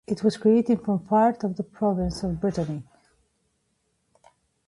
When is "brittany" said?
2.41-2.81